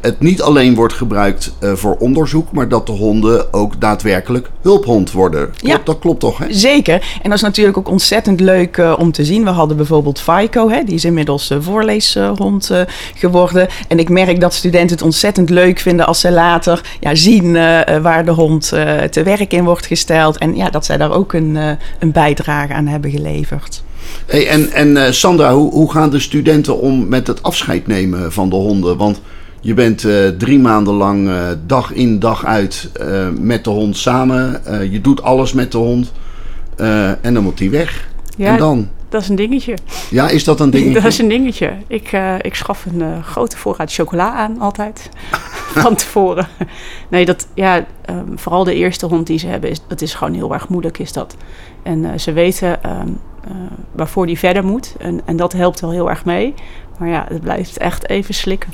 het 0.00 0.20
niet 0.20 0.42
alleen 0.42 0.74
wordt 0.74 0.94
gebruikt 0.94 1.52
uh, 1.60 1.72
voor 1.72 1.96
onderzoek, 1.96 2.52
maar 2.52 2.68
dat 2.68 2.86
de 2.86 2.92
honden 2.92 3.52
ook 3.52 3.80
daadwerkelijk 3.80 4.50
hulphond 4.62 5.12
worden. 5.12 5.40
Klopt, 5.40 5.66
ja, 5.66 5.80
dat 5.84 5.98
klopt 5.98 6.20
toch? 6.20 6.38
Hè? 6.38 6.46
Zeker. 6.48 6.94
En 7.22 7.30
dat 7.30 7.32
is 7.32 7.44
natuurlijk 7.44 7.78
ook 7.78 7.88
ontzettend 7.88 8.40
leuk 8.40 8.76
uh, 8.76 8.94
om 8.98 9.12
te 9.12 9.24
zien. 9.24 9.44
We 9.44 9.50
hadden 9.50 9.76
bijvoorbeeld 9.76 10.20
Faiko, 10.20 10.68
hè, 10.70 10.84
die 10.84 10.94
is 10.94 11.04
inmiddels 11.04 11.54
voorleeshond 11.58 12.70
geworden. 13.14 13.68
En 13.88 13.98
ik 13.98 14.08
merk 14.08 14.40
dat 14.40 14.54
studenten 14.54 14.96
het 14.96 15.04
ontzettend 15.04 15.50
leuk 15.50 15.78
vinden 15.78 16.06
als 16.06 16.20
ze 16.20 16.32
later 16.32 16.80
ja, 17.00 17.14
zien 17.14 17.52
waar 18.02 18.24
de 18.24 18.30
hond 18.30 18.68
te 19.10 19.22
werk 19.24 19.52
in 19.52 19.64
wordt 19.64 19.86
gesteld. 19.86 20.38
En 20.38 20.56
ja, 20.56 20.70
dat 20.70 20.84
zij 20.84 20.96
daar 20.96 21.12
ook 21.12 21.32
een, 21.32 21.58
een 21.98 22.12
bijdrage 22.12 22.72
aan 22.72 22.86
hebben 22.86 23.10
geleverd. 23.10 23.82
Hey, 24.26 24.48
en 24.48 24.72
en 24.72 24.88
uh, 24.88 25.10
Sandra, 25.10 25.54
hoe, 25.54 25.70
hoe 25.70 25.92
gaan 25.92 26.10
de 26.10 26.18
studenten 26.18 26.78
om 26.78 27.08
met 27.08 27.26
het 27.26 27.42
afscheid 27.42 27.86
nemen 27.86 28.32
van 28.32 28.48
de 28.48 28.56
honden? 28.56 28.96
Want 28.96 29.20
je 29.60 29.74
bent 29.74 30.04
uh, 30.04 30.28
drie 30.28 30.58
maanden 30.58 30.94
lang 30.94 31.28
uh, 31.28 31.48
dag 31.66 31.92
in 31.92 32.18
dag 32.18 32.44
uit 32.44 32.90
met 33.38 33.64
de 33.64 33.70
hond 33.70 33.96
samen. 33.96 34.62
je 34.90 35.00
doet 35.00 35.22
alles 35.22 35.52
met 35.52 35.72
de 35.72 35.78
hond. 35.78 36.12
en 37.20 37.34
dan 37.34 37.42
moet 37.42 37.58
hij 37.58 37.70
weg. 37.70 38.08
Ja, 38.36 38.52
en 38.52 38.58
dan? 38.58 38.88
Dat 39.08 39.22
is 39.22 39.28
een 39.28 39.36
dingetje. 39.36 39.76
Ja, 40.10 40.28
is 40.28 40.44
dat 40.44 40.60
een 40.60 40.70
dingetje? 40.70 40.94
Dat 41.00 41.12
is 41.12 41.18
een 41.18 41.28
dingetje. 41.28 41.72
Ik, 41.86 42.12
ik 42.40 42.54
schaf 42.54 42.86
een 42.86 43.24
grote 43.24 43.56
voorraad 43.56 43.92
chocola 43.92 44.32
aan, 44.32 44.60
altijd. 44.60 45.08
van 45.84 45.94
tevoren. 45.94 46.48
Nee, 47.08 47.24
dat, 47.24 47.46
ja, 47.54 47.86
um, 48.10 48.38
vooral 48.38 48.64
de 48.64 48.74
eerste 48.74 49.06
hond 49.06 49.26
die 49.26 49.38
ze 49.38 49.46
hebben, 49.46 49.70
is, 49.70 49.80
dat 49.88 50.00
is 50.00 50.14
gewoon 50.14 50.34
heel 50.34 50.52
erg 50.52 50.68
moeilijk, 50.68 50.98
is 50.98 51.12
dat. 51.12 51.36
En 51.82 52.20
ze 52.20 52.32
weten... 52.32 52.90
Um, 52.90 53.08
uh, 53.08 53.29
waarvoor 53.92 54.26
die 54.26 54.38
verder 54.38 54.64
moet. 54.64 54.94
En, 54.98 55.20
en 55.24 55.36
dat 55.36 55.52
helpt 55.52 55.80
wel 55.80 55.90
heel 55.90 56.10
erg 56.10 56.24
mee. 56.24 56.54
Maar 56.98 57.08
ja, 57.08 57.24
het 57.28 57.40
blijft 57.40 57.78
echt 57.78 58.08
even 58.08 58.34
slikken. 58.34 58.72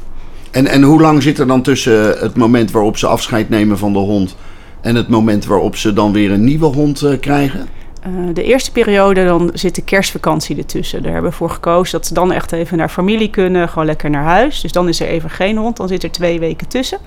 En, 0.51 0.67
en 0.67 0.83
hoe 0.83 1.01
lang 1.01 1.23
zit 1.23 1.39
er 1.39 1.47
dan 1.47 1.63
tussen 1.63 2.19
het 2.19 2.37
moment 2.37 2.71
waarop 2.71 2.97
ze 2.97 3.07
afscheid 3.07 3.49
nemen 3.49 3.79
van 3.79 3.93
de 3.93 3.99
hond 3.99 4.37
en 4.81 4.95
het 4.95 5.09
moment 5.09 5.47
waarop 5.47 5.77
ze 5.77 5.93
dan 5.93 6.13
weer 6.13 6.31
een 6.33 6.45
nieuwe 6.45 6.67
hond 6.67 7.03
uh, 7.03 7.21
krijgen? 7.21 7.67
Uh, 8.07 8.35
de 8.35 8.43
eerste 8.43 8.73
periode 8.73 9.25
dan 9.25 9.51
zit 9.55 9.75
de 9.75 9.83
kerstvakantie 9.83 10.57
ertussen. 10.57 11.03
Daar 11.03 11.13
hebben 11.13 11.31
we 11.31 11.37
voor 11.37 11.51
gekozen 11.51 11.93
dat 11.93 12.07
ze 12.07 12.15
dan 12.15 12.33
echt 12.33 12.53
even 12.53 12.77
naar 12.77 12.89
familie 12.89 13.31
kunnen, 13.31 13.69
gewoon 13.69 13.87
lekker 13.87 14.11
naar 14.11 14.25
huis. 14.25 14.61
Dus 14.61 14.73
dan 14.73 14.89
is 14.89 15.01
er 15.01 15.09
even 15.09 15.31
geen 15.31 15.57
hond, 15.57 15.77
dan 15.77 15.89
zit 15.89 16.03
er 16.03 16.11
twee 16.11 16.39
weken 16.39 16.69
tussen. 16.69 16.99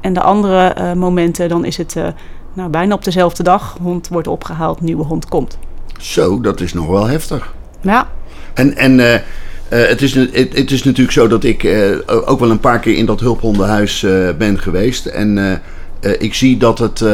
En 0.00 0.12
de 0.12 0.20
andere 0.20 0.94
momenten, 0.94 1.48
dan 1.48 1.64
is 1.64 1.76
het 1.76 1.96
nou, 2.52 2.70
bijna 2.70 2.94
op 2.94 3.04
dezelfde 3.04 3.42
dag. 3.42 3.76
Hond 3.82 4.08
wordt 4.08 4.28
opgehaald, 4.28 4.80
nieuwe 4.80 5.04
hond 5.04 5.28
komt. 5.28 5.58
Zo, 5.98 6.40
dat 6.40 6.60
is 6.60 6.72
nog 6.72 6.86
wel 6.86 7.06
heftig. 7.06 7.54
Ja. 7.80 8.08
En, 8.54 8.76
en 8.76 8.98
uh, 8.98 9.14
uh, 9.14 9.20
het, 9.68 10.02
is, 10.02 10.14
het, 10.14 10.34
het, 10.34 10.70
is 10.70 10.82
natuurlijk 10.82 11.12
zo 11.12 11.28
dat 11.28 11.44
ik 11.44 11.62
uh, 11.62 11.96
ook 12.06 12.40
wel 12.40 12.50
een 12.50 12.60
paar 12.60 12.78
keer 12.80 12.96
in 12.96 13.06
dat 13.06 13.20
hulphondenhuis 13.20 14.06
ben 14.38 14.58
geweest. 14.58 15.06
En 15.06 15.60
ik 16.18 16.34
zie 16.34 16.56
dat 16.56 16.78
het 16.78 17.04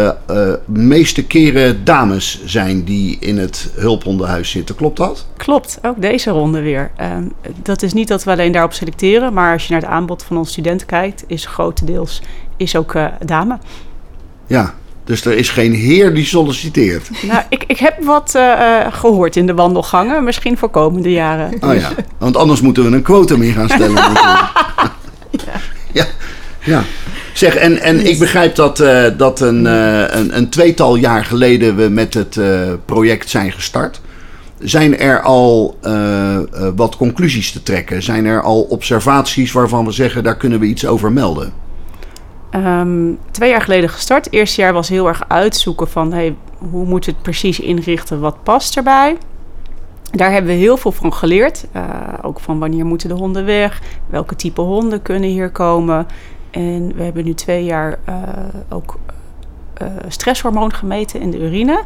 meeste 0.65 1.25
keren 1.25 1.85
dames 1.85 2.45
zijn 2.45 2.85
die 2.85 3.17
in 3.21 3.39
het 3.39 3.71
hulphondenhuis 3.75 4.51
zitten. 4.51 4.75
Klopt 4.75 4.97
dat? 4.97 5.27
Klopt, 5.37 5.79
ook 5.83 6.01
deze 6.01 6.31
ronde 6.31 6.61
weer. 6.61 6.91
Ehm, 6.97 7.25
dat 7.63 7.83
is 7.83 7.93
niet 7.93 8.09
dat 8.09 8.25
we 8.25 8.31
alleen 8.31 8.53
daarop 8.53 8.73
selecteren, 8.73 9.33
maar 9.33 9.53
als 9.53 9.67
je 9.67 9.73
naar 9.73 9.83
het 9.83 9.91
aanbod 9.91 10.23
van 10.23 10.37
onze 10.37 10.51
studenten 10.51 10.87
kijkt, 10.87 11.25
is 11.27 11.47
grotendeels 11.47 12.23
is 12.57 12.77
ook 12.77 12.97
dame. 13.25 13.59
Ja, 14.47 14.75
dus 15.05 15.25
er 15.25 15.37
is 15.37 15.49
geen 15.49 15.73
heer 15.73 16.15
die 16.15 16.25
solliciteert. 16.25 17.11
Nou, 17.23 17.43
ik, 17.49 17.65
ik 17.67 17.79
heb 17.79 18.05
wat 18.05 18.33
uh, 18.37 18.87
gehoord 18.91 19.37
in 19.37 19.47
de 19.47 19.55
wandelgangen. 19.55 20.25
Misschien 20.25 20.59
voor 20.59 20.69
komende 20.69 21.13
jaren. 21.13 21.53
Oh 21.61 21.75
ja, 21.75 21.93
want 22.19 22.37
anders 22.37 22.61
moeten 22.61 22.91
we 22.91 22.97
een 22.97 23.03
quotum 23.03 23.43
in 23.43 23.53
gaan 23.53 23.69
stellen. 23.69 23.95
ja. 25.31 25.61
ja. 25.93 26.07
ja. 26.65 26.83
Zeg, 27.33 27.55
en, 27.55 27.81
en 27.81 28.07
ik 28.07 28.19
begrijp 28.19 28.55
dat, 28.55 28.81
uh, 28.81 29.05
dat 29.17 29.41
een, 29.41 29.65
uh, 29.65 30.05
een, 30.09 30.37
een, 30.37 30.49
tweetal 30.49 30.97
jaar 30.97 31.25
geleden 31.25 31.77
we 31.77 31.89
met 31.89 32.15
het 32.15 32.39
project 32.85 33.31
zijn 33.31 33.53
gestart. 33.53 34.01
Zijn 34.59 34.99
er 34.99 35.23
al 35.23 35.79
wat 36.77 36.97
conclusies 36.97 37.53
te 37.53 37.63
trekken? 37.63 38.03
Zijn 38.03 38.27
er 38.27 38.43
al 38.43 38.61
observaties 38.61 39.53
waarvan 39.53 39.85
we 39.85 39.93
zeggen, 39.93 40.25
daar 40.25 40.37
kunnen 40.37 40.61
we 40.61 40.67
iets 40.67 40.87
over 40.87 41.13
melden? 41.13 41.64
Um, 42.57 43.19
twee 43.31 43.51
jaar 43.51 43.61
geleden 43.61 43.89
gestart. 43.89 44.25
Het 44.25 44.35
eerste 44.35 44.61
jaar 44.61 44.73
was 44.73 44.89
heel 44.89 45.09
erg 45.09 45.29
uitzoeken 45.29 45.89
van 45.89 46.13
hey, 46.13 46.37
hoe 46.71 46.87
moet 46.87 47.07
het 47.07 47.23
precies 47.23 47.61
inrichten, 47.61 48.21
wat 48.21 48.43
past 48.43 48.77
erbij. 48.77 49.17
Daar 50.11 50.33
hebben 50.33 50.51
we 50.51 50.57
heel 50.59 50.77
veel 50.77 50.93
van 50.93 51.13
geleerd. 51.13 51.67
Uh, 51.77 51.83
ook 52.23 52.41
van 52.41 52.59
wanneer 52.59 52.87
moeten 52.87 53.09
de 53.09 53.15
honden 53.15 53.45
weg, 53.45 53.81
welke 54.07 54.37
type 54.37 54.61
honden 54.61 55.03
kunnen 55.03 55.29
hier 55.29 55.51
komen. 55.51 56.07
En 56.51 56.93
we 56.97 57.03
hebben 57.03 57.25
nu 57.25 57.35
twee 57.35 57.65
jaar 57.65 57.99
uh, 58.09 58.15
ook 58.69 58.99
uh, 59.83 59.89
stresshormoon 60.09 60.73
gemeten 60.73 61.21
in 61.21 61.31
de 61.31 61.39
urine. 61.39 61.83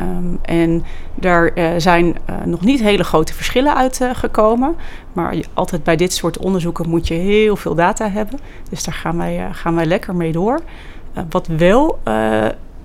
Um, 0.00 0.38
en 0.42 0.84
daar 1.14 1.50
uh, 1.54 1.70
zijn 1.76 2.04
uh, 2.06 2.36
nog 2.44 2.60
niet 2.60 2.80
hele 2.80 3.04
grote 3.04 3.34
verschillen 3.34 3.76
uitgekomen. 3.76 4.70
Uh, 4.70 4.76
maar 5.12 5.36
je, 5.36 5.44
altijd 5.54 5.84
bij 5.84 5.96
dit 5.96 6.12
soort 6.12 6.38
onderzoeken 6.38 6.88
moet 6.88 7.08
je 7.08 7.14
heel 7.14 7.56
veel 7.56 7.74
data 7.74 8.10
hebben. 8.10 8.38
Dus 8.70 8.84
daar 8.84 8.94
gaan 8.94 9.16
wij, 9.16 9.48
gaan 9.52 9.74
wij 9.74 9.86
lekker 9.86 10.16
mee 10.16 10.32
door. 10.32 10.60
wat 11.30 11.46
wel 11.46 11.98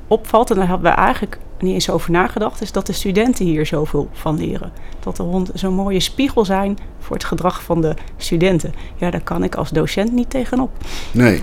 opvalt, 0.07 0.49
en 0.49 0.55
daar 0.55 0.67
hebben 0.67 0.91
we 0.91 0.97
eigenlijk 0.97 1.37
niet 1.59 1.73
eens 1.73 1.89
over 1.89 2.11
nagedacht, 2.11 2.61
is 2.61 2.71
dat 2.71 2.85
de 2.85 2.93
studenten 2.93 3.45
hier 3.45 3.65
zoveel 3.65 4.09
van 4.11 4.37
leren. 4.37 4.71
Dat 4.99 5.15
de 5.15 5.23
honden 5.23 5.59
zo'n 5.59 5.73
mooie 5.73 5.99
spiegel 5.99 6.45
zijn 6.45 6.77
voor 6.99 7.15
het 7.15 7.25
gedrag 7.25 7.63
van 7.63 7.81
de 7.81 7.93
studenten. 8.17 8.73
Ja, 8.95 9.11
daar 9.11 9.23
kan 9.23 9.43
ik 9.43 9.55
als 9.55 9.69
docent 9.69 10.11
niet 10.11 10.29
tegenop. 10.29 10.71
Nee. 11.11 11.41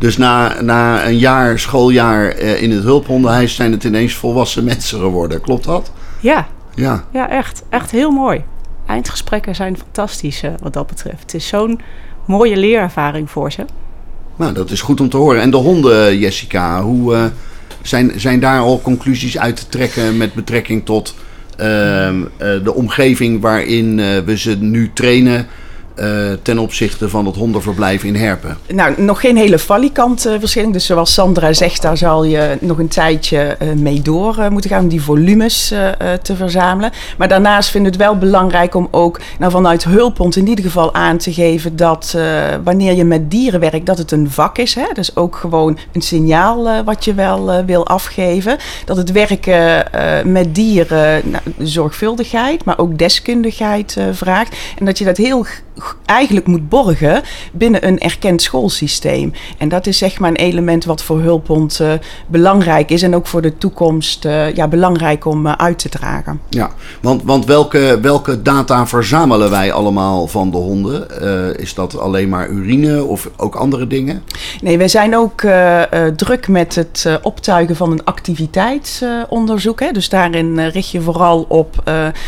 Dus 0.00 0.16
na, 0.16 0.60
na 0.60 1.06
een 1.06 1.18
jaar, 1.18 1.58
schooljaar 1.58 2.38
uh, 2.38 2.62
in 2.62 2.70
het 2.70 2.82
hulphondenhuis 2.82 3.54
zijn 3.54 3.72
het 3.72 3.84
ineens 3.84 4.14
volwassen 4.14 4.64
mensen 4.64 4.98
geworden. 4.98 5.40
Klopt 5.40 5.64
dat? 5.64 5.92
Ja. 6.20 6.48
Ja, 6.74 7.04
ja 7.12 7.30
echt. 7.30 7.62
Echt 7.68 7.90
heel 7.90 8.10
mooi. 8.10 8.44
Eindgesprekken 8.86 9.54
zijn 9.54 9.76
fantastisch 9.76 10.42
uh, 10.42 10.50
wat 10.62 10.72
dat 10.72 10.86
betreft. 10.86 11.20
Het 11.20 11.34
is 11.34 11.46
zo'n 11.46 11.80
mooie 12.24 12.56
leerervaring 12.56 13.30
voor 13.30 13.52
ze. 13.52 13.64
Nou, 14.36 14.52
dat 14.52 14.70
is 14.70 14.80
goed 14.80 15.00
om 15.00 15.08
te 15.08 15.16
horen. 15.16 15.40
En 15.40 15.50
de 15.50 15.56
honden, 15.56 16.18
Jessica, 16.18 16.82
hoe 16.82 17.14
uh, 17.14 17.24
zijn, 17.82 18.12
zijn 18.16 18.40
daar 18.40 18.60
al 18.60 18.80
conclusies 18.80 19.38
uit 19.38 19.56
te 19.56 19.68
trekken 19.68 20.16
met 20.16 20.34
betrekking 20.34 20.84
tot 20.84 21.14
ehm, 21.56 22.22
de 22.38 22.74
omgeving 22.74 23.40
waarin 23.40 23.96
we 24.24 24.38
ze 24.38 24.56
nu 24.56 24.90
trainen? 24.92 25.46
Uh, 26.00 26.32
ten 26.42 26.58
opzichte 26.58 27.08
van 27.08 27.26
het 27.26 27.36
hondenverblijf 27.36 28.04
in 28.04 28.16
Herpen? 28.16 28.58
Nou, 28.72 29.02
nog 29.02 29.20
geen 29.20 29.36
hele 29.36 29.58
valikant 29.58 30.26
uh, 30.26 30.32
verschilling. 30.38 30.72
Dus 30.72 30.86
zoals 30.86 31.14
Sandra 31.14 31.52
zegt, 31.52 31.82
daar 31.82 31.96
zal 31.96 32.24
je 32.24 32.56
nog 32.60 32.78
een 32.78 32.88
tijdje 32.88 33.56
uh, 33.62 33.72
mee 33.72 34.02
door 34.02 34.46
moeten 34.50 34.70
gaan 34.70 34.82
om 34.82 34.88
die 34.88 35.02
volumes 35.02 35.74
te 36.22 36.36
verzamelen. 36.36 36.90
Maar 37.18 37.28
daarnaast 37.28 37.70
vind 37.70 37.86
ik 37.86 37.92
het 37.92 38.00
wel 38.00 38.18
belangrijk 38.18 38.74
om 38.74 38.88
ook 38.90 39.20
nou, 39.38 39.52
vanuit 39.52 39.84
Hulphond 39.84 40.36
in 40.36 40.48
ieder 40.48 40.64
geval 40.64 40.94
aan 40.94 41.16
te 41.16 41.32
geven 41.32 41.76
dat 41.76 42.16
wanneer 42.64 42.92
je 42.92 43.04
met 43.04 43.30
dieren 43.30 43.60
werkt, 43.60 43.86
dat 43.86 43.98
het 43.98 44.10
een 44.10 44.30
vak 44.30 44.58
is. 44.58 44.74
Hè? 44.74 44.86
Dus 44.92 45.16
ook 45.16 45.36
gewoon 45.36 45.78
een 45.92 46.02
signaal 46.02 46.84
wat 46.84 47.04
je 47.04 47.14
wel 47.14 47.64
wil 47.64 47.86
afgeven. 47.86 48.56
Dat 48.84 48.96
het 48.96 49.12
werken 49.12 49.84
met 50.32 50.54
dieren 50.54 51.22
nou, 51.24 51.42
zorgvuldigheid, 51.58 52.64
maar 52.64 52.78
ook 52.78 52.98
deskundigheid 52.98 53.96
vraagt. 54.12 54.56
En 54.78 54.84
dat 54.84 54.98
je 54.98 55.04
dat 55.04 55.16
heel 55.16 55.46
eigenlijk 56.04 56.46
moet 56.46 56.68
borgen 56.68 57.22
binnen 57.52 57.86
een 57.86 58.00
erkend 58.00 58.42
schoolsysteem. 58.42 59.32
En 59.58 59.68
dat 59.68 59.86
is 59.86 59.98
zeg 59.98 60.18
maar 60.18 60.30
een 60.30 60.36
element 60.36 60.84
wat 60.84 61.02
voor 61.02 61.20
Hulphond 61.20 61.78
uh, 61.80 61.92
belangrijk 62.26 62.90
is 62.90 63.02
en 63.02 63.14
ook 63.14 63.26
voor 63.26 63.42
de 63.42 63.58
toekomst 63.58 64.24
uh, 64.24 64.54
ja, 64.54 64.68
belangrijk 64.68 65.24
om 65.24 65.46
uh, 65.46 65.52
uit 65.52 65.78
te 65.78 65.88
dragen. 65.88 66.40
Ja, 66.48 66.70
want, 67.00 67.22
want 67.22 67.46
welke, 67.46 67.98
welke 68.02 68.42
data 68.42 68.86
verzamelen 68.86 69.50
wij 69.50 69.72
allemaal 69.72 70.26
van 70.26 70.50
de 70.50 70.56
honden? 70.56 71.08
is 71.58 71.74
dat 71.74 71.98
alleen 71.98 72.28
maar 72.28 72.48
urine 72.48 73.04
of 73.04 73.30
ook 73.36 73.54
andere 73.54 73.86
dingen? 73.86 74.22
Nee, 74.62 74.78
wij 74.78 74.88
zijn 74.88 75.16
ook 75.16 75.40
druk 76.16 76.48
met 76.48 76.74
het 76.74 77.18
optuigen 77.22 77.76
van 77.76 77.92
een 77.92 78.04
activiteitsonderzoek. 78.04 79.80
Hè. 79.80 79.90
Dus 79.90 80.08
daarin 80.08 80.60
richt 80.60 80.90
je 80.90 81.00
vooral 81.00 81.46
op 81.48 81.82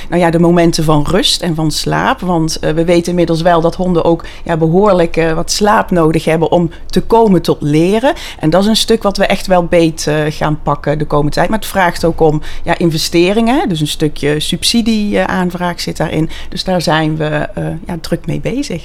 nou 0.08 0.22
ja, 0.22 0.30
de 0.30 0.38
momenten 0.38 0.84
van 0.84 1.06
rust 1.08 1.42
en 1.42 1.54
van 1.54 1.70
slaap. 1.70 2.20
Want 2.20 2.58
we 2.60 2.84
weten 2.84 3.10
inmiddels 3.10 3.41
wel 3.42 3.60
dat 3.60 3.74
honden 3.74 4.04
ook 4.04 4.24
ja, 4.44 4.56
behoorlijk 4.56 5.16
uh, 5.16 5.32
wat 5.32 5.50
slaap 5.50 5.90
nodig 5.90 6.24
hebben 6.24 6.50
om 6.50 6.70
te 6.86 7.00
komen 7.00 7.42
tot 7.42 7.62
leren. 7.62 8.14
En 8.38 8.50
dat 8.50 8.62
is 8.62 8.68
een 8.68 8.76
stuk 8.76 9.02
wat 9.02 9.16
we 9.16 9.26
echt 9.26 9.46
wel 9.46 9.64
beet 9.64 10.06
uh, 10.08 10.14
gaan 10.28 10.60
pakken 10.62 10.98
de 10.98 11.06
komende 11.06 11.32
tijd. 11.32 11.48
Maar 11.48 11.58
het 11.58 11.68
vraagt 11.68 12.04
ook 12.04 12.20
om 12.20 12.42
ja, 12.64 12.78
investeringen. 12.78 13.68
Dus 13.68 13.80
een 13.80 13.86
stukje 13.86 14.40
subsidieaanvraag 14.40 15.80
zit 15.80 15.96
daarin. 15.96 16.30
Dus 16.48 16.64
daar 16.64 16.82
zijn 16.82 17.16
we 17.16 17.48
ja, 17.86 17.96
druk 18.00 18.26
mee 18.26 18.40
bezig. 18.40 18.84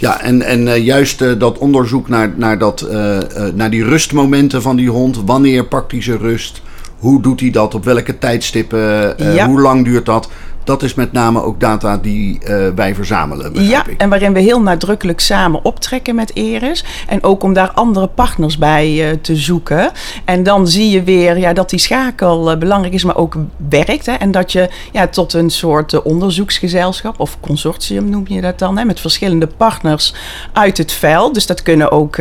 Ja, 0.00 0.20
en, 0.20 0.42
en 0.42 0.60
uh, 0.60 0.76
juist 0.76 1.20
uh, 1.20 1.38
dat 1.38 1.58
onderzoek 1.58 2.08
naar, 2.08 2.32
naar, 2.36 2.58
dat, 2.58 2.88
uh, 2.90 3.18
naar 3.54 3.70
die 3.70 3.84
rustmomenten 3.84 4.62
van 4.62 4.76
die 4.76 4.90
hond. 4.90 5.22
Wanneer 5.26 5.64
pakt 5.64 5.92
hij 5.92 6.02
zijn 6.02 6.18
rust? 6.18 6.62
Hoe 6.98 7.22
doet 7.22 7.40
hij 7.40 7.50
dat? 7.50 7.74
Op 7.74 7.84
welke 7.84 8.18
tijdstippen? 8.18 9.14
Ja. 9.34 9.46
Hoe 9.46 9.60
lang 9.60 9.84
duurt 9.84 10.06
dat? 10.06 10.28
Dat 10.70 10.82
is 10.82 10.94
met 10.94 11.12
name 11.12 11.42
ook 11.42 11.60
data 11.60 11.96
die 11.96 12.40
uh, 12.42 12.68
wij 12.74 12.94
verzamelen. 12.94 13.64
Ja, 13.64 13.86
ik. 13.86 14.00
en 14.00 14.08
waarin 14.08 14.32
we 14.32 14.40
heel 14.40 14.60
nadrukkelijk 14.60 15.20
samen 15.20 15.64
optrekken 15.64 16.14
met 16.14 16.36
Eris. 16.36 16.84
En 17.06 17.22
ook 17.22 17.42
om 17.42 17.52
daar 17.52 17.70
andere 17.70 18.06
partners 18.06 18.58
bij 18.58 19.10
uh, 19.10 19.16
te 19.22 19.36
zoeken. 19.36 19.90
En 20.24 20.42
dan 20.42 20.68
zie 20.68 20.90
je 20.90 21.02
weer 21.02 21.38
ja, 21.38 21.52
dat 21.52 21.70
die 21.70 21.78
schakel 21.78 22.52
uh, 22.52 22.58
belangrijk 22.58 22.94
is, 22.94 23.04
maar 23.04 23.16
ook 23.16 23.36
werkt. 23.68 24.06
Hè? 24.06 24.12
En 24.12 24.30
dat 24.30 24.52
je 24.52 24.68
ja, 24.92 25.06
tot 25.06 25.32
een 25.32 25.50
soort 25.50 26.02
onderzoeksgezelschap 26.02 27.20
of 27.20 27.36
consortium 27.40 28.10
noem 28.10 28.24
je 28.28 28.40
dat 28.40 28.58
dan. 28.58 28.78
Hè? 28.78 28.84
Met 28.84 29.00
verschillende 29.00 29.46
partners 29.46 30.14
uit 30.52 30.78
het 30.78 30.92
veld. 30.92 31.34
Dus 31.34 31.46
dat 31.46 31.62
kunnen 31.62 31.90
ook 31.90 32.16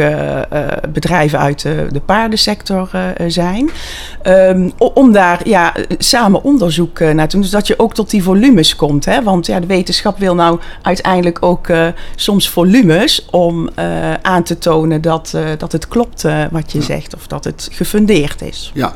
bedrijven 0.94 1.39
uit 1.39 1.62
de 1.62 2.01
paardensector 2.06 2.89
zijn. 3.27 3.70
Um, 4.24 4.72
om 4.77 5.12
daar 5.12 5.48
ja, 5.48 5.74
samen 5.98 6.44
onderzoek 6.44 7.00
naar 7.00 7.27
te 7.27 7.32
doen. 7.32 7.41
Dus 7.41 7.51
dat 7.51 7.68
je 7.68 7.79
ook 7.79 7.94
tot 7.94 8.10
die 8.10 8.24
volumes 8.39 8.75
komt. 8.75 9.05
Hè? 9.05 9.24
Want 9.24 9.46
ja, 9.46 9.60
de 9.60 9.67
wetenschap 9.67 10.17
wil 10.17 10.36
nou 10.36 10.60
uiteindelijk 10.81 11.38
ook 11.41 11.67
uh, 11.67 11.88
soms 12.15 12.50
volumes 12.50 13.25
om 13.31 13.69
uh, 13.79 14.13
aan 14.13 14.43
te 14.43 14.58
tonen 14.58 15.01
dat, 15.01 15.31
uh, 15.36 15.50
dat 15.58 15.72
het 15.72 15.88
klopt 15.88 16.22
wat 16.51 16.72
je 16.72 16.77
ja. 16.77 16.84
zegt 16.84 17.15
of 17.15 17.27
dat 17.27 17.43
het 17.43 17.69
gefundeerd 17.72 18.41
is. 18.41 18.72
Ja, 18.74 18.96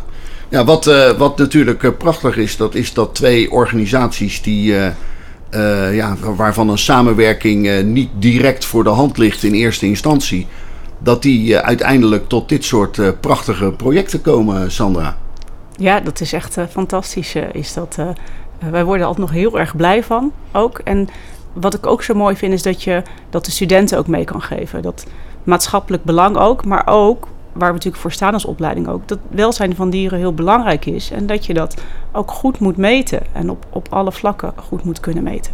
ja 0.49 0.63
wat, 0.63 0.85
wat 1.17 1.37
natuurlijk 1.37 1.97
prachtig 1.97 2.37
is, 2.37 2.57
dat 2.57 2.75
is 2.75 2.93
dat 2.93 3.15
twee 3.15 3.51
organisaties 3.51 4.41
die. 4.41 4.75
ja, 5.91 6.15
waarvan 6.35 6.69
een 6.69 6.77
samenwerking 6.77 7.83
niet 7.83 8.09
direct 8.19 8.65
voor 8.65 8.83
de 8.83 8.89
hand 8.89 9.17
ligt 9.17 9.43
in 9.43 9.53
eerste 9.53 9.85
instantie, 9.85 10.47
dat 10.97 11.21
die 11.21 11.57
uiteindelijk 11.57 12.27
tot 12.27 12.49
dit 12.49 12.63
soort 12.63 13.19
prachtige 13.19 13.71
projecten 13.71 14.21
komen, 14.21 14.71
Sandra. 14.71 15.17
Ja, 15.77 15.99
dat 15.99 16.21
is 16.21 16.33
echt 16.33 16.57
fantastisch. 16.69 17.35
is 17.51 17.73
dat 17.73 17.95
uh, 17.99 18.07
wij 18.71 18.83
worden 18.83 19.07
altijd 19.07 19.27
nog 19.27 19.35
heel 19.35 19.59
erg 19.59 19.75
blij 19.75 20.03
van 20.03 20.31
ook. 20.51 20.79
En 20.83 21.09
wat 21.53 21.73
ik 21.73 21.87
ook 21.87 22.03
zo 22.03 22.13
mooi 22.13 22.35
vind 22.35 22.53
is 22.53 22.61
dat 22.61 22.83
je 22.83 23.01
dat 23.29 23.45
de 23.45 23.51
studenten 23.51 23.97
ook 23.97 24.07
mee 24.07 24.23
kan 24.23 24.41
geven. 24.41 24.81
Dat 24.81 25.05
maatschappelijk 25.43 26.03
belang 26.03 26.37
ook, 26.37 26.65
maar 26.65 26.83
ook 26.85 27.27
waar 27.53 27.67
we 27.67 27.73
natuurlijk 27.73 28.01
voor 28.01 28.11
staan 28.11 28.33
als 28.33 28.45
opleiding 28.45 28.87
ook, 28.87 29.07
dat 29.07 29.19
welzijn 29.31 29.75
van 29.75 29.89
dieren 29.89 30.19
heel 30.19 30.33
belangrijk 30.33 30.85
is. 30.85 31.11
En 31.11 31.25
dat 31.25 31.45
je 31.45 31.53
dat 31.53 31.81
ook 32.11 32.31
goed 32.31 32.59
moet 32.59 32.77
meten 32.77 33.21
en 33.31 33.49
op, 33.49 33.65
op 33.69 33.87
alle 33.89 34.11
vlakken 34.11 34.53
goed 34.55 34.83
moet 34.83 34.99
kunnen 34.99 35.23
meten. 35.23 35.53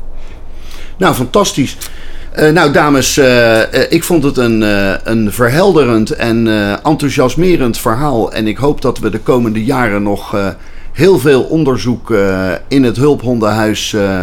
Nou, 0.98 1.14
fantastisch. 1.14 1.78
Uh, 2.36 2.52
nou, 2.52 2.72
dames, 2.72 3.18
uh, 3.18 3.92
ik 3.92 4.04
vond 4.04 4.24
het 4.24 4.38
een, 4.38 4.62
een 5.12 5.32
verhelderend 5.32 6.12
en 6.12 6.48
enthousiasmerend 6.84 7.78
verhaal. 7.78 8.32
En 8.32 8.48
ik 8.48 8.58
hoop 8.58 8.82
dat 8.82 9.00
we 9.00 9.10
de 9.10 9.20
komende 9.20 9.64
jaren 9.64 10.04
nog 10.04 10.36
heel 11.00 11.20
veel 11.20 11.42
onderzoek 11.42 12.10
uh, 12.10 12.52
in 12.68 12.84
het 12.84 12.98
hulphondenhuis 12.98 13.94
uh, 13.94 14.22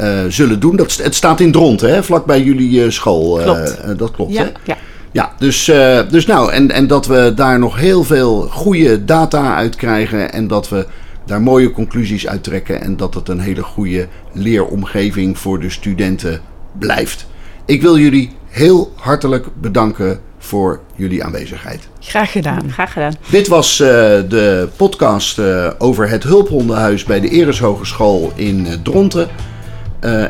uh, 0.00 0.08
zullen 0.28 0.60
doen. 0.60 0.76
Dat, 0.76 0.96
het 0.96 1.14
staat 1.14 1.40
in 1.40 1.52
Dront, 1.52 1.80
hè, 1.80 2.02
vlak 2.02 2.24
bij 2.24 2.42
jullie 2.42 2.90
school. 2.90 3.40
Klopt. 3.42 3.98
dat 3.98 4.10
klopt, 4.10 4.32
ja, 4.32 4.42
hè? 4.42 4.50
Ja. 4.64 4.76
Ja, 5.12 5.32
dus, 5.38 5.64
dus 6.10 6.26
nou, 6.26 6.52
en, 6.52 6.70
en 6.70 6.86
dat 6.86 7.06
we 7.06 7.32
daar 7.34 7.58
nog 7.58 7.76
heel 7.76 8.04
veel 8.04 8.48
goede 8.50 9.04
data 9.04 9.54
uit 9.54 9.76
krijgen 9.76 10.32
en 10.32 10.48
dat 10.48 10.68
we 10.68 10.86
daar 11.26 11.42
mooie 11.42 11.70
conclusies 11.70 12.28
uit 12.28 12.44
trekken 12.44 12.80
en 12.80 12.96
dat 12.96 13.14
het 13.14 13.28
een 13.28 13.40
hele 13.40 13.62
goede 13.62 14.08
leeromgeving 14.32 15.38
voor 15.38 15.60
de 15.60 15.70
studenten 15.70 16.40
blijft. 16.78 17.26
Ik 17.64 17.82
wil 17.82 17.98
jullie 17.98 18.30
heel 18.48 18.92
hartelijk 18.96 19.46
bedanken 19.60 20.20
voor 20.42 20.80
jullie 20.94 21.24
aanwezigheid. 21.24 21.88
Graag 22.00 22.32
gedaan. 22.32 22.70
Graag 22.72 22.92
gedaan. 22.92 23.14
Dit 23.30 23.48
was 23.48 23.80
uh, 23.80 23.88
de 24.28 24.68
podcast 24.76 25.38
uh, 25.38 25.70
over 25.78 26.08
het 26.08 26.22
hulphondenhuis 26.22 27.04
bij 27.04 27.20
de 27.20 27.28
Eres 27.28 27.58
Hogeschool 27.58 28.32
in 28.34 28.66
uh, 28.66 28.72
Dronten. 28.82 29.28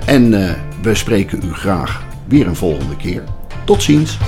en 0.06 0.30
we 0.82 0.94
spreken 0.94 1.40
u 1.44 1.52
graag 1.54 2.02
weer 2.28 2.46
een 2.46 2.56
volgende 2.56 2.96
keer. 2.96 3.22
Tot 3.64 3.82
ziens. 3.82 4.18